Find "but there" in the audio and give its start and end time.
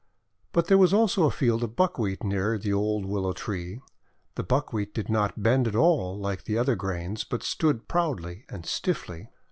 0.51-0.79